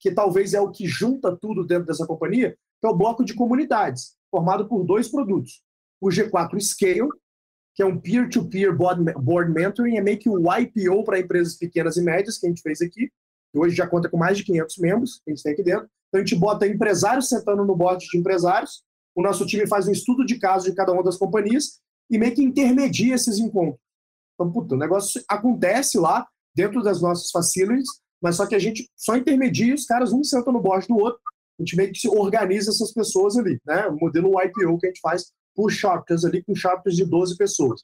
[0.00, 3.34] que talvez é o que junta tudo dentro dessa companhia, que é o bloco de
[3.34, 5.62] comunidades, formado por dois produtos.
[6.00, 7.08] O G4 Scale,
[7.74, 11.96] que é um peer-to-peer -peer board mentoring, é meio que o IPO para empresas pequenas
[11.96, 13.10] e médias que a gente fez aqui,
[13.52, 15.88] que hoje já conta com mais de 500 membros que a gente tem aqui dentro.
[16.08, 18.82] Então a gente bota empresários sentando no board de empresários,
[19.14, 22.34] o nosso time faz um estudo de caso de cada uma das companhias e meio
[22.34, 23.80] que intermedia esses encontros.
[24.34, 27.88] Então, puta, o negócio acontece lá dentro das nossas facilities,
[28.22, 31.20] mas só que a gente só intermedia os caras, um senta no board do outro,
[31.58, 33.86] a gente meio que se organiza essas pessoas ali, né?
[33.88, 37.82] O modelo IPO que a gente faz por chapters ali, com chapters de 12 pessoas.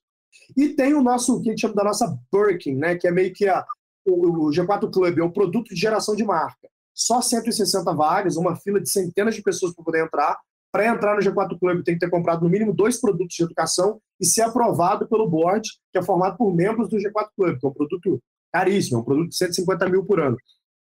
[0.57, 2.97] E tem o nosso, que a gente chama da nossa Birkin, né?
[2.97, 3.65] Que é meio que a,
[4.07, 6.69] o, G4 Club é um produto de geração de marca.
[6.95, 10.39] Só 160 vagas, uma fila de centenas de pessoas para poder entrar.
[10.71, 14.01] Para entrar no G4 Club, tem que ter comprado no mínimo dois produtos de educação
[14.21, 17.69] e ser aprovado pelo board, que é formado por membros do G4 Club, que é
[17.69, 18.21] um produto
[18.53, 20.37] caríssimo, é um produto de 150 mil por ano.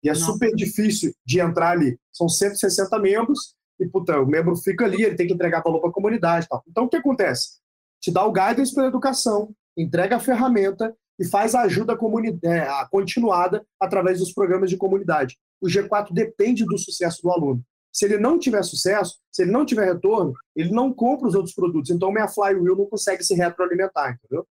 [0.03, 0.25] E é Nossa.
[0.25, 1.97] super difícil de entrar ali.
[2.11, 5.89] São 160 membros e, puta, o membro fica ali, ele tem que entregar valor para
[5.89, 6.47] a comunidade.
[6.47, 6.63] Tal.
[6.67, 7.59] Então, o que acontece?
[8.01, 11.97] Te dá o guidance para educação, entrega a ferramenta e faz a ajuda
[12.43, 15.37] é, a continuada através dos programas de comunidade.
[15.61, 17.61] O G4 depende do sucesso do aluno.
[17.91, 21.53] Se ele não tiver sucesso, se ele não tiver retorno, ele não compra os outros
[21.53, 21.89] produtos.
[21.89, 24.47] Então, minha flywheel não consegue se retroalimentar, entendeu?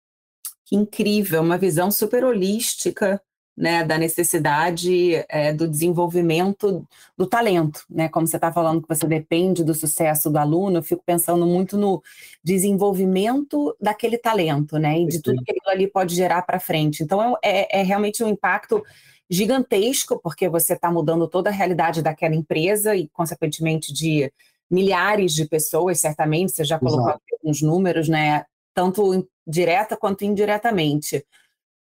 [0.67, 3.21] Que incrível, uma visão super holística
[3.57, 6.87] né, da necessidade é, do desenvolvimento
[7.17, 8.09] do talento, né?
[8.09, 11.77] Como você está falando que você depende do sucesso do aluno, eu fico pensando muito
[11.77, 12.03] no
[12.43, 14.99] desenvolvimento daquele talento, né?
[15.01, 17.03] E de tudo que aquilo ali pode gerar para frente.
[17.03, 18.83] Então é, é, realmente um impacto
[19.29, 24.33] gigantesco, porque você está mudando toda a realidade daquela empresa e, consequentemente, de
[24.71, 27.23] milhares de pessoas, certamente, você já colocou Exato.
[27.41, 28.45] alguns números, né?
[28.75, 31.25] Tanto direta quanto indiretamente.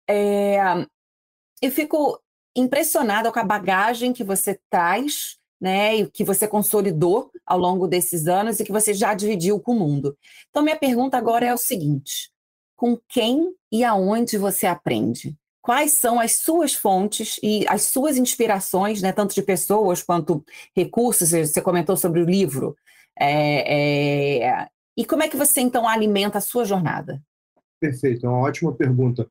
[0.07, 0.57] É,
[1.61, 2.19] eu fico
[2.55, 8.27] impressionada com a bagagem que você traz, né, e que você consolidou ao longo desses
[8.27, 10.17] anos e que você já dividiu com o mundo.
[10.49, 12.31] Então, minha pergunta agora é o seguinte:
[12.75, 15.37] com quem e aonde você aprende?
[15.61, 20.43] Quais são as suas fontes e as suas inspirações, né, tanto de pessoas quanto
[20.75, 21.31] recursos?
[21.31, 22.75] Você comentou sobre o livro.
[23.19, 27.21] É, é, e como é que você então alimenta a sua jornada?
[27.79, 29.29] Perfeito, é uma ótima pergunta.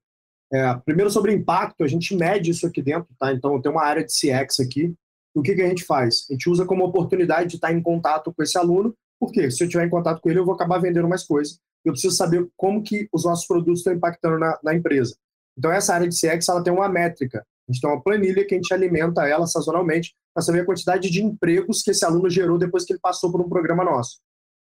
[0.52, 3.32] É, primeiro, sobre impacto, a gente mede isso aqui dentro, tá?
[3.32, 4.94] Então, tem uma área de CX aqui.
[5.34, 6.26] O que, que a gente faz?
[6.30, 9.66] A gente usa como oportunidade de estar em contato com esse aluno, porque se eu
[9.66, 11.58] estiver em contato com ele, eu vou acabar vendendo mais coisas.
[11.84, 15.14] Eu preciso saber como que os nossos produtos estão impactando na, na empresa.
[15.56, 17.44] Então, essa área de CX, ela tem uma métrica.
[17.68, 21.10] A gente tem uma planilha que a gente alimenta ela sazonalmente para saber a quantidade
[21.10, 24.20] de empregos que esse aluno gerou depois que ele passou por um programa nosso.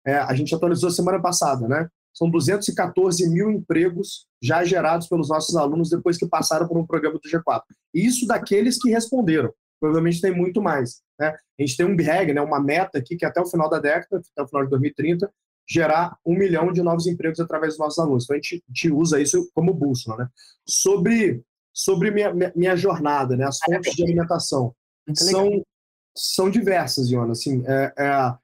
[0.05, 1.87] É, a gente atualizou semana passada, né?
[2.17, 7.19] São 214 mil empregos já gerados pelos nossos alunos depois que passaram por um programa
[7.19, 7.61] do G4.
[7.93, 9.53] Isso daqueles que responderam.
[9.79, 11.03] Provavelmente tem muito mais.
[11.19, 11.27] Né?
[11.27, 14.19] A gente tem um BREG, né, uma meta aqui, que até o final da década,
[14.31, 15.31] até o final de 2030,
[15.69, 18.23] gerar um milhão de novos empregos através dos nossos alunos.
[18.23, 20.17] Então, a gente, a gente usa isso como bússola.
[20.17, 20.27] Né?
[20.67, 24.73] Sobre, sobre minha, minha, minha jornada, né, as fontes de alimentação,
[25.13, 25.63] são,
[26.17, 27.33] são diversas, Iona.
[27.33, 28.35] Assim, é, é,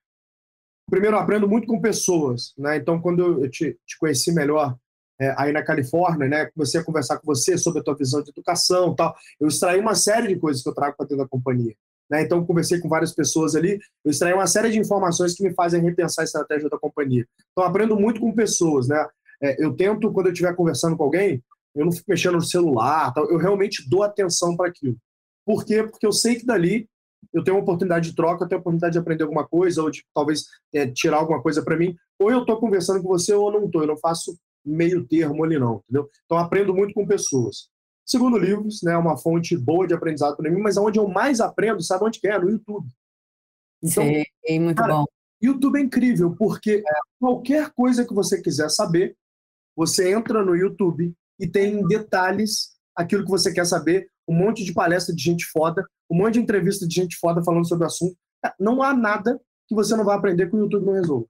[0.93, 2.77] primeiro, aprendo muito com pessoas, né?
[2.77, 4.77] Então, quando eu te, te conheci melhor
[5.19, 6.45] é, aí na Califórnia, né?
[6.53, 9.15] Comecei a conversar com você sobre a tua visão de educação tal.
[9.39, 11.73] Eu extraí uma série de coisas que eu trago para dentro da companhia.
[12.11, 12.21] Né?
[12.21, 15.81] Então, conversei com várias pessoas ali, eu extraí uma série de informações que me fazem
[15.81, 17.25] repensar a estratégia da companhia.
[17.51, 19.03] Então, aprendo muito com pessoas, né?
[19.41, 23.11] É, eu tento, quando eu estiver conversando com alguém, eu não fico mexendo no celular,
[23.15, 24.95] tal, eu realmente dou atenção para aquilo.
[25.43, 25.81] Por quê?
[25.81, 26.87] Porque eu sei que dali
[27.33, 29.89] eu tenho uma oportunidade de troca, eu tenho uma oportunidade de aprender alguma coisa, ou
[29.89, 31.95] de talvez é, tirar alguma coisa para mim.
[32.19, 33.81] Ou eu estou conversando com você, ou eu não estou.
[33.81, 35.81] Eu não faço meio termo ali, não.
[35.83, 36.09] Entendeu?
[36.25, 37.69] Então, aprendo muito com pessoas.
[38.05, 41.39] Segundo, livros, né, é uma fonte boa de aprendizado para mim, mas onde eu mais
[41.39, 42.37] aprendo, sabe onde que é?
[42.37, 42.87] No YouTube.
[43.81, 45.05] Então, Sim, muito cara, bom.
[45.41, 46.83] YouTube é incrível, porque
[47.19, 49.15] qualquer coisa que você quiser saber,
[49.75, 54.73] você entra no YouTube e tem detalhes aquilo que você quer saber, um monte de
[54.73, 58.15] palestra de gente foda, um monte de entrevista de gente foda falando sobre o assunto.
[58.59, 61.25] Não há nada que você não vai aprender que o YouTube não resolva.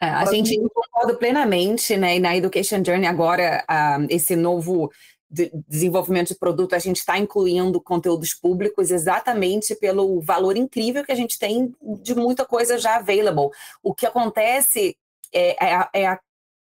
[0.00, 2.16] É, a gente concorda plenamente, né?
[2.16, 4.90] E na Education Journey agora, uh, esse novo
[5.30, 11.12] de desenvolvimento de produto, a gente está incluindo conteúdos públicos exatamente pelo valor incrível que
[11.12, 13.50] a gente tem de muita coisa já available.
[13.82, 14.96] O que acontece
[15.32, 16.20] é, é, é a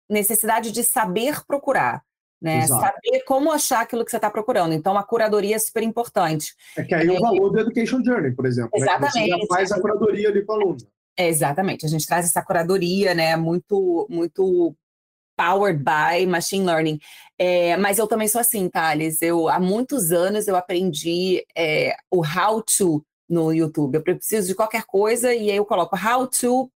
[0.08, 2.02] necessidade de saber procurar
[2.40, 2.66] né?
[2.66, 4.72] Saber como achar aquilo que você está procurando.
[4.72, 6.54] Então, a curadoria é super importante.
[6.76, 8.70] É que aí é, o valor do Education Journey, por exemplo.
[8.74, 9.14] Exatamente.
[9.14, 9.36] Né?
[9.36, 10.78] Você já faz a curadoria ali com o aluno.
[11.16, 11.84] É, exatamente.
[11.84, 13.34] A gente traz essa curadoria, né?
[13.36, 14.74] Muito, muito
[15.36, 17.00] powered by machine learning.
[17.36, 19.20] É, mas eu também sou assim, Thales.
[19.20, 23.96] Eu, há muitos anos eu aprendi é, o how to no YouTube.
[23.96, 26.70] Eu preciso de qualquer coisa e aí eu coloco how to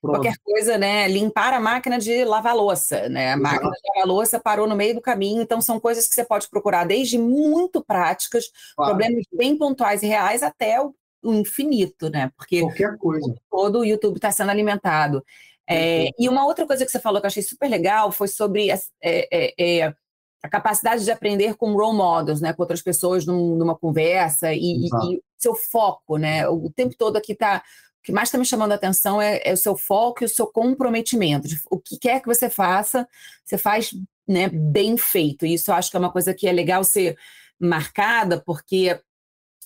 [0.00, 0.16] Pronto.
[0.16, 1.08] qualquer coisa, né?
[1.08, 3.32] Limpar a máquina de lavar louça, né?
[3.32, 6.24] A máquina de lavar louça parou no meio do caminho, então são coisas que você
[6.24, 8.92] pode procurar desde muito práticas, claro.
[8.92, 12.30] problemas bem pontuais e reais, até o, infinito, né?
[12.36, 13.34] Porque qualquer coisa.
[13.50, 15.24] Todo o YouTube está sendo alimentado.
[15.68, 18.70] É, e uma outra coisa que você falou que eu achei super legal foi sobre
[18.70, 19.94] é, é, é,
[20.40, 24.86] a capacidade de aprender com role models, né, com outras pessoas num, numa conversa e,
[24.86, 26.48] e, e, seu foco, né?
[26.48, 27.62] O, o tempo todo aqui está
[28.06, 30.46] que mais está me chamando a atenção é, é, o seu foco e o seu
[30.46, 31.48] comprometimento.
[31.68, 33.06] O que quer que você faça,
[33.44, 33.90] você faz
[34.28, 35.44] né, bem feito.
[35.44, 37.18] E isso eu acho que é uma coisa que é legal ser
[37.58, 38.96] marcada, porque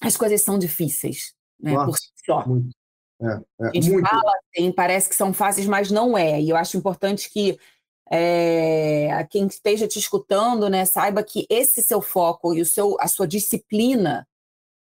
[0.00, 2.48] as coisas são difíceis, né, Nossa, por si só.
[2.48, 2.70] Muito.
[3.20, 4.08] É, é, a gente muito.
[4.08, 6.40] fala assim, parece que são fáceis, mas não é.
[6.40, 7.58] E eu acho importante que
[8.10, 13.06] é, quem esteja te escutando, né, saiba que esse seu foco e o seu, a
[13.06, 14.26] sua disciplina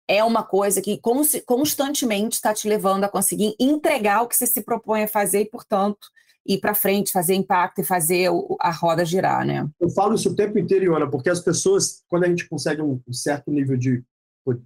[0.07, 0.99] é uma coisa que
[1.45, 5.49] constantemente está te levando a conseguir entregar o que você se propõe a fazer e,
[5.49, 6.07] portanto,
[6.45, 8.29] ir para frente, fazer impacto e fazer
[8.61, 9.67] a roda girar, né?
[9.79, 13.01] Eu falo isso o tempo inteiro, Iona, porque as pessoas, quando a gente consegue um
[13.11, 14.01] certo nível de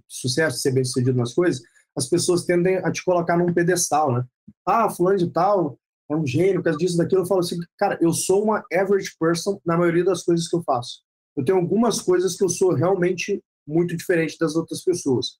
[0.06, 1.60] sucesso, ser bem sucedido nas coisas,
[1.96, 4.24] as pessoas tendem a te colocar num pedestal, né?
[4.64, 5.76] Ah, fulano de tal
[6.10, 7.22] é um gênio, por disso, daquilo.
[7.22, 10.62] Eu falo assim, cara, eu sou uma average person na maioria das coisas que eu
[10.62, 11.00] faço.
[11.36, 15.38] Eu tenho algumas coisas que eu sou realmente muito diferente das outras pessoas.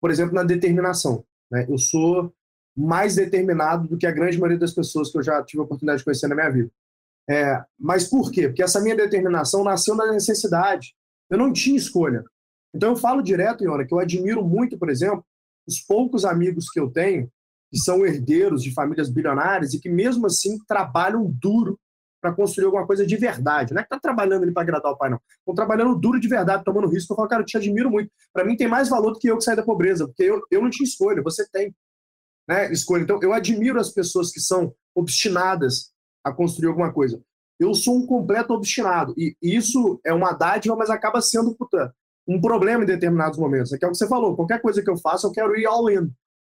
[0.00, 1.24] Por exemplo, na determinação.
[1.50, 1.66] Né?
[1.68, 2.32] Eu sou
[2.76, 5.98] mais determinado do que a grande maioria das pessoas que eu já tive a oportunidade
[5.98, 6.70] de conhecer na minha vida.
[7.28, 8.48] É, mas por quê?
[8.48, 10.94] Porque essa minha determinação nasceu da necessidade.
[11.28, 12.22] Eu não tinha escolha.
[12.74, 15.24] Então eu falo direto, Iona, que eu admiro muito, por exemplo,
[15.66, 17.30] os poucos amigos que eu tenho
[17.70, 21.78] que são herdeiros de famílias bilionárias e que mesmo assim trabalham duro
[22.26, 23.72] para construir alguma coisa de verdade.
[23.72, 25.20] Não é que tá trabalhando ali para agradar o pai, não.
[25.38, 27.12] Estão trabalhando duro de verdade, tomando risco.
[27.12, 28.10] Eu falo, cara, eu te admiro muito.
[28.32, 30.60] Para mim tem mais valor do que eu que saí da pobreza, porque eu, eu
[30.60, 31.72] não tinha escolha, você tem
[32.48, 33.02] né, escolha.
[33.02, 35.92] Então eu admiro as pessoas que são obstinadas
[36.24, 37.22] a construir alguma coisa.
[37.60, 39.14] Eu sou um completo obstinado.
[39.16, 41.94] E isso é uma dádiva, mas acaba sendo puta,
[42.26, 43.72] um problema em determinados momentos.
[43.72, 44.34] É que é o que você falou.
[44.34, 46.10] Qualquer coisa que eu faço, eu quero ir all in.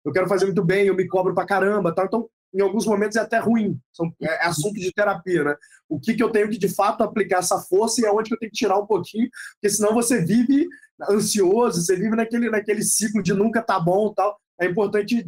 [0.04, 1.94] Eu quero fazer muito bem, eu me cobro pra caramba.
[1.94, 2.04] Tá?
[2.04, 3.78] Então, em alguns momentos é até ruim.
[3.92, 5.56] São, é, assunto de terapia, né?
[5.88, 8.38] O que, que eu tenho que, de fato, aplicar essa força e aonde que eu
[8.38, 10.68] tenho que tirar um pouquinho, porque senão você vive
[11.08, 14.38] ansioso, você vive naquele, naquele ciclo de nunca tá bom tal.
[14.60, 15.24] É importante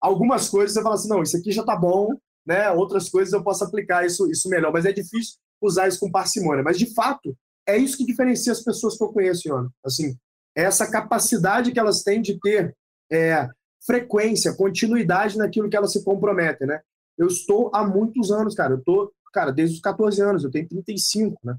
[0.00, 2.70] algumas coisas você fala assim, não, isso aqui já tá bom, né?
[2.70, 6.64] Outras coisas eu posso aplicar isso, isso melhor, mas é difícil usar isso com parcimônia.
[6.64, 9.70] Mas, de fato, é isso que diferencia as pessoas que eu conheço, Iona.
[9.84, 10.16] Assim,
[10.56, 12.74] é essa capacidade que elas têm de ter
[13.10, 13.48] é,
[13.84, 16.80] frequência, continuidade naquilo que elas se comprometem, né?
[17.18, 18.74] Eu estou há muitos anos, cara.
[18.74, 21.56] Eu estou, cara, desde os 14 anos, eu tenho 35, né?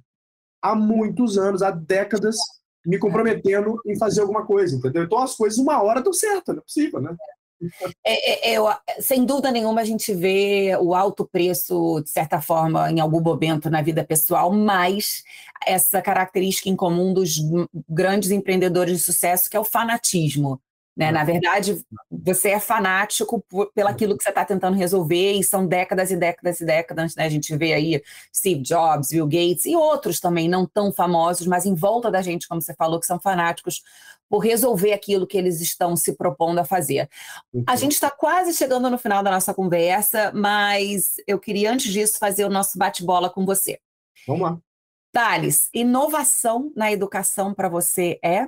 [0.61, 2.37] Há muitos anos, há décadas,
[2.85, 5.03] me comprometendo em fazer alguma coisa, entendeu?
[5.03, 7.15] Então as coisas uma hora dão certo, não é possível, né?
[8.05, 12.91] É, é, é, sem dúvida nenhuma, a gente vê o alto preço, de certa forma,
[12.91, 15.23] em algum momento na vida pessoal, mas
[15.65, 17.37] essa característica em comum dos
[17.87, 20.61] grandes empreendedores de sucesso, que é o fanatismo.
[20.95, 21.11] Né?
[21.11, 26.11] Na verdade, você é fanático por, pelaquilo que você está tentando resolver, e são décadas
[26.11, 27.15] e décadas e décadas.
[27.15, 27.25] Né?
[27.25, 28.01] A gente vê aí
[28.33, 32.47] Steve Jobs, Bill Gates e outros também não tão famosos, mas em volta da gente,
[32.47, 33.81] como você falou, que são fanáticos
[34.29, 37.09] por resolver aquilo que eles estão se propondo a fazer.
[37.53, 37.63] Uhum.
[37.67, 42.17] A gente está quase chegando no final da nossa conversa, mas eu queria, antes disso,
[42.17, 43.79] fazer o nosso bate-bola com você.
[44.27, 44.57] Vamos lá.
[45.11, 48.47] Thales, inovação na educação para você é?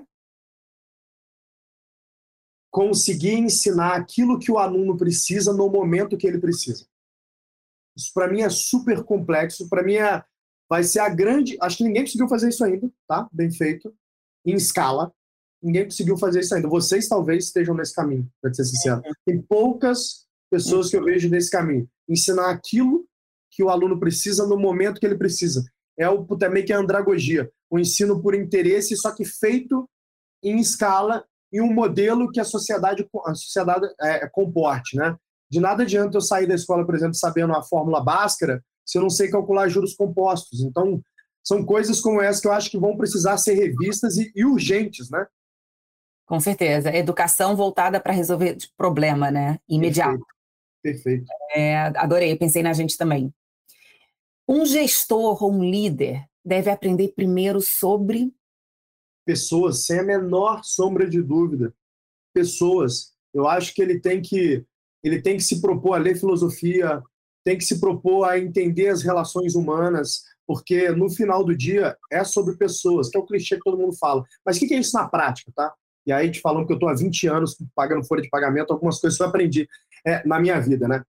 [2.76, 6.86] Conseguir ensinar aquilo que o aluno precisa no momento que ele precisa.
[7.96, 10.22] Isso para mim é super complexo, para mim é,
[10.70, 13.30] vai ser a grande, acho que ninguém conseguiu fazer isso ainda, tá?
[13.32, 13.96] Bem feito,
[14.46, 15.10] em escala.
[15.64, 16.68] Ninguém conseguiu fazer isso ainda.
[16.68, 19.02] Vocês talvez estejam nesse caminho, para ser sincero.
[19.26, 21.90] Tem poucas pessoas que eu vejo nesse caminho.
[22.10, 23.08] Ensinar aquilo
[23.52, 25.64] que o aluno precisa no momento que ele precisa.
[25.98, 29.90] É o puta, meio que a andragogia, o ensino por interesse, só que feito
[30.44, 34.98] em escala e um modelo que a sociedade, a sociedade é, comporte.
[34.98, 35.16] Né?
[35.50, 39.02] De nada adianta eu sair da escola, por exemplo, sabendo a fórmula Bhaskara se eu
[39.02, 40.62] não sei calcular juros compostos.
[40.62, 41.02] Então,
[41.42, 45.10] são coisas como essa que eu acho que vão precisar ser revistas e, e urgentes,
[45.10, 45.26] né?
[46.26, 46.94] Com certeza.
[46.94, 49.58] Educação voltada para resolver problema, né?
[49.70, 50.20] Imediato.
[50.84, 51.26] Perfeito.
[51.26, 51.26] Perfeito.
[51.56, 53.34] É, adorei, pensei na gente também.
[54.48, 58.32] Um gestor ou um líder deve aprender primeiro sobre
[59.26, 61.74] pessoas, sem a menor sombra de dúvida.
[62.34, 63.14] Pessoas.
[63.34, 64.66] Eu acho que ele tem que
[65.04, 67.02] ele tem que se propor a ler filosofia,
[67.44, 72.24] tem que se propor a entender as relações humanas, porque no final do dia é
[72.24, 74.24] sobre pessoas, que é o clichê que todo mundo fala.
[74.44, 75.72] Mas o que é isso na prática, tá?
[76.08, 79.00] E aí, te falando que eu estou há 20 anos pagando folha de pagamento, algumas
[79.00, 79.68] coisas eu aprendi
[80.06, 81.04] é, na minha vida, né?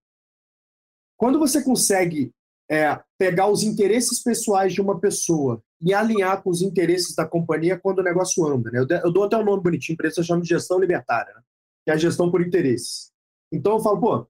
[1.15, 2.31] Quando você consegue
[2.69, 7.79] é, pegar os interesses pessoais de uma pessoa e alinhar com os interesses da companhia
[7.79, 8.71] quando o negócio anda.
[8.71, 8.79] Né?
[9.03, 11.41] Eu, dou até um nome bonitinho para isso, eu chamo de gestão libertária, né?
[11.83, 13.11] que é a gestão por interesses.
[13.51, 14.27] Então eu falo, pô,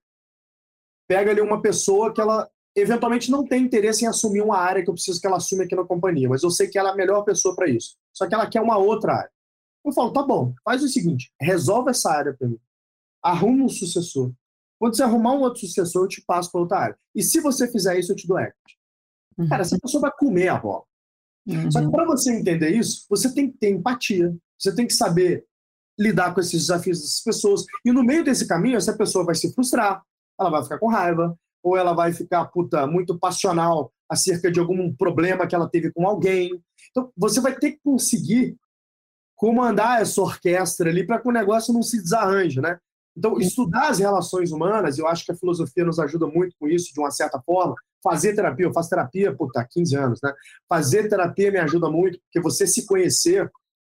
[1.08, 4.90] pega ali uma pessoa que ela eventualmente não tem interesse em assumir uma área que
[4.90, 6.96] eu preciso que ela assuma aqui na companhia, mas eu sei que ela é a
[6.96, 7.98] melhor pessoa para isso.
[8.14, 9.32] Só que ela quer uma outra área.
[9.84, 12.60] Eu falo, tá bom, faz o seguinte, resolve essa área para mim.
[13.24, 14.32] Arruma um sucessor.
[14.80, 17.00] Quando você arrumar um outro sucessor, eu te passo para outra área.
[17.16, 18.78] E se você fizer isso, eu te dou equity.
[19.38, 19.50] Uhum.
[19.50, 20.84] Cara, essa pessoa vai comer a bola.
[21.48, 21.72] Uhum.
[21.72, 24.36] Só que para você entender isso, você tem que ter empatia.
[24.60, 25.46] Você tem que saber
[25.98, 27.66] lidar com esses desafios dessas pessoas.
[27.86, 30.04] E no meio desse caminho, essa pessoa vai se frustrar,
[30.40, 34.94] ela vai ficar com raiva, ou ela vai ficar puta, muito passional acerca de algum
[34.94, 36.52] problema que ela teve com alguém.
[36.92, 38.56] Então, você vai ter que conseguir
[39.36, 42.80] comandar essa orquestra ali para que o negócio não se desarranje, né?
[43.18, 46.94] Então, estudar as relações humanas, eu acho que a filosofia nos ajuda muito com isso,
[46.94, 47.74] de uma certa forma.
[48.04, 50.32] Fazer terapia, eu faço terapia, puta, 15 anos, né?
[50.70, 53.52] Fazer terapia me ajuda muito, porque você se conhecer,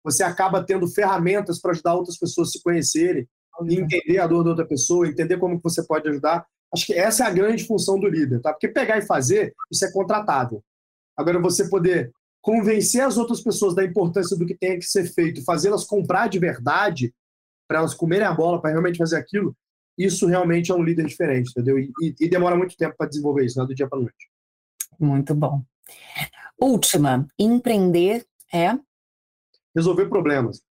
[0.04, 3.28] você acaba tendo ferramentas para ajudar outras pessoas a se conhecerem,
[3.68, 6.46] entender a dor da outra pessoa, entender como você pode ajudar.
[6.72, 8.52] Acho que essa é a grande função do líder, tá?
[8.54, 10.64] Porque pegar e fazer, isso é contratável.
[11.18, 15.44] Agora, você poder convencer as outras pessoas da importância do que tem que ser feito,
[15.44, 17.12] fazê-las comprar de verdade,
[17.68, 19.56] para elas comerem a bola, para realmente fazer aquilo,
[19.98, 21.80] isso realmente é um líder diferente, entendeu?
[21.80, 24.30] E, e, e demora muito tempo para desenvolver isso, não é do dia para noite.
[25.00, 25.64] Muito bom.
[26.60, 28.78] Última, empreender é
[29.76, 30.62] resolver problemas,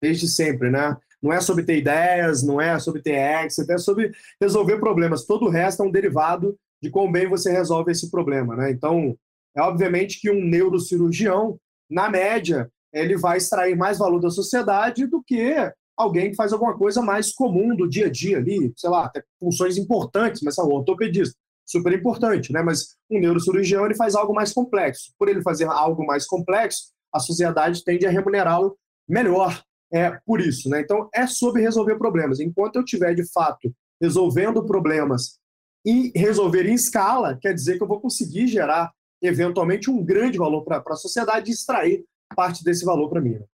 [0.00, 0.96] desde sempre, né?
[1.20, 5.24] Não é sobre ter ideias, não é sobre ter exit, é sobre resolver problemas.
[5.24, 8.70] Todo o resto é um derivado de quão bem você resolve esse problema, né?
[8.70, 9.16] Então,
[9.56, 15.22] é obviamente que um neurocirurgião, na média, ele vai extrair mais valor da sociedade do
[15.22, 15.54] que
[15.96, 19.22] alguém que faz alguma coisa mais comum do dia a dia ali, sei lá, até
[19.38, 22.62] funções importantes, mas o ortopedista, super importante, né?
[22.62, 25.12] Mas um neurocirurgião ele faz algo mais complexo.
[25.18, 28.76] Por ele fazer algo mais complexo, a sociedade tende a remunerá-lo
[29.08, 30.80] melhor é, por isso, né?
[30.80, 32.40] Então é sobre resolver problemas.
[32.40, 35.38] Enquanto eu tiver de fato resolvendo problemas
[35.84, 40.64] e resolver em escala, quer dizer que eu vou conseguir gerar eventualmente um grande valor
[40.64, 43.34] para a sociedade e extrair parte desse valor para mim.
[43.34, 43.44] Né?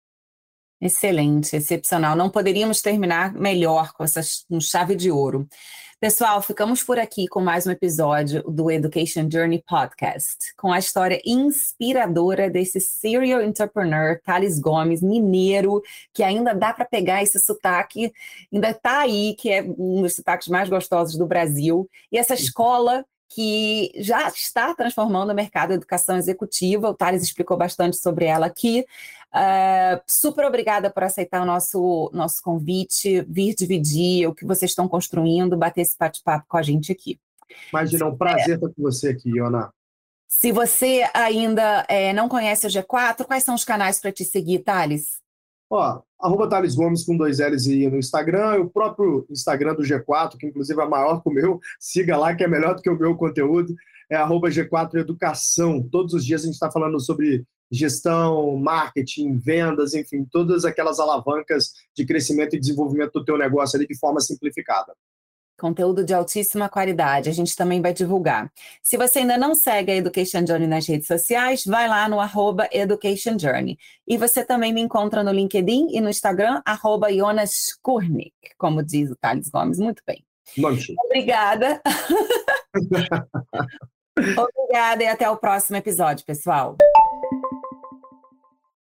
[0.80, 2.14] Excelente, excepcional.
[2.14, 5.48] Não poderíamos terminar melhor com essa com chave de ouro.
[6.00, 11.20] Pessoal, ficamos por aqui com mais um episódio do Education Journey Podcast, com a história
[11.26, 15.82] inspiradora desse serial entrepreneur, Thales Gomes, mineiro,
[16.14, 18.12] que ainda dá para pegar esse sotaque,
[18.52, 23.04] ainda está aí, que é um dos sotaques mais gostosos do Brasil, e essa escola
[23.28, 26.88] que já está transformando o mercado da educação executiva.
[26.88, 28.86] O Thales explicou bastante sobre ela aqui.
[29.32, 34.88] Uh, super obrigada por aceitar o nosso, nosso convite, vir dividir o que vocês estão
[34.88, 37.20] construindo, bater esse bate-papo com a gente aqui.
[37.70, 39.72] Imagina, é um prazer estar com você aqui, Iona.
[40.26, 44.60] Se você ainda é, não conhece o G4, quais são os canais para te seguir,
[44.60, 45.20] Thales?
[45.70, 50.36] Ó, arroba Thales Gomes com dois L's e no Instagram, o próprio Instagram do G4,
[50.38, 52.98] que inclusive é maior que o meu, siga lá que é melhor do que o
[52.98, 53.74] meu conteúdo,
[54.10, 55.82] é arroba G4 Educação.
[55.82, 61.72] Todos os dias a gente está falando sobre gestão, marketing, vendas, enfim, todas aquelas alavancas
[61.94, 64.94] de crescimento e desenvolvimento do teu negócio ali de forma simplificada.
[65.58, 68.48] Conteúdo de altíssima qualidade, a gente também vai divulgar.
[68.80, 72.68] Se você ainda não segue a Education Journey nas redes sociais, vai lá no arroba
[72.70, 73.76] Education Journey.
[74.06, 79.10] E você também me encontra no LinkedIn e no Instagram, arroba Jonas Kurnik, como diz
[79.10, 80.24] o Thales Gomes, muito bem.
[80.56, 80.94] Manche.
[81.06, 81.82] Obrigada.
[84.16, 86.76] Obrigada e até o próximo episódio, pessoal.